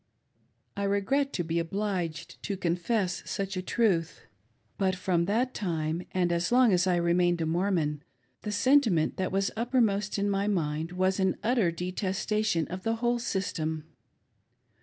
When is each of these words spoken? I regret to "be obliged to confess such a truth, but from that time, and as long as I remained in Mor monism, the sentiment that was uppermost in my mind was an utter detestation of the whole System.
I 0.75 0.85
regret 0.85 1.31
to 1.33 1.43
"be 1.43 1.59
obliged 1.59 2.41
to 2.41 2.57
confess 2.57 3.21
such 3.29 3.55
a 3.55 3.61
truth, 3.61 4.21
but 4.79 4.95
from 4.95 5.25
that 5.25 5.53
time, 5.53 6.07
and 6.11 6.31
as 6.31 6.51
long 6.51 6.73
as 6.73 6.87
I 6.87 6.95
remained 6.95 7.39
in 7.39 7.49
Mor 7.49 7.69
monism, 7.69 8.01
the 8.41 8.51
sentiment 8.51 9.17
that 9.17 9.31
was 9.31 9.51
uppermost 9.55 10.17
in 10.17 10.27
my 10.27 10.47
mind 10.47 10.91
was 10.93 11.19
an 11.19 11.37
utter 11.43 11.69
detestation 11.71 12.67
of 12.69 12.81
the 12.81 12.95
whole 12.95 13.19
System. 13.19 13.85